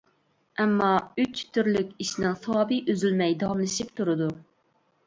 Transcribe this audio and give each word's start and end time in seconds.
ئەمما 0.63 0.87
ئۈچ 1.23 1.43
تۈرلۈك 1.57 1.93
ئىشنىڭ 2.05 2.35
ساۋابى 2.47 2.81
ئۈزۈلمەي 2.87 3.39
داۋاملىشىپ 3.45 3.95
تۇرىدۇ. 4.01 4.35